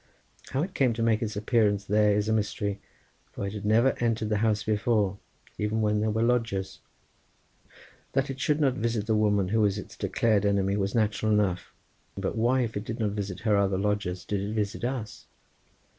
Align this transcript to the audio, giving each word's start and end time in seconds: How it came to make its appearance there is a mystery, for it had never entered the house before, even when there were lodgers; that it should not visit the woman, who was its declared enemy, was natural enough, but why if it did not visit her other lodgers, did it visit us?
How 0.49 0.63
it 0.63 0.73
came 0.73 0.93
to 0.93 1.03
make 1.03 1.21
its 1.21 1.35
appearance 1.35 1.85
there 1.85 2.13
is 2.15 2.27
a 2.27 2.33
mystery, 2.33 2.81
for 3.31 3.45
it 3.45 3.53
had 3.53 3.65
never 3.67 3.93
entered 3.99 4.29
the 4.29 4.37
house 4.39 4.63
before, 4.63 5.19
even 5.59 5.79
when 5.79 6.01
there 6.01 6.09
were 6.09 6.23
lodgers; 6.23 6.79
that 8.13 8.27
it 8.31 8.39
should 8.39 8.59
not 8.59 8.73
visit 8.73 9.05
the 9.05 9.13
woman, 9.13 9.49
who 9.49 9.61
was 9.61 9.77
its 9.77 9.95
declared 9.95 10.43
enemy, 10.43 10.75
was 10.75 10.95
natural 10.95 11.31
enough, 11.31 11.71
but 12.17 12.35
why 12.35 12.61
if 12.61 12.75
it 12.75 12.83
did 12.83 12.99
not 12.99 13.11
visit 13.11 13.41
her 13.41 13.55
other 13.55 13.77
lodgers, 13.77 14.25
did 14.25 14.41
it 14.41 14.53
visit 14.55 14.83
us? 14.83 15.27